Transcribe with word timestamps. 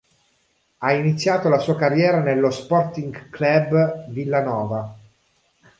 Ha 0.79 0.93
iniziato 0.93 1.47
la 1.47 1.59
sua 1.59 1.75
carriera 1.75 2.21
nello 2.23 2.49
Sporting 2.49 3.29
Club 3.29 4.09
Villanova. 4.09 4.97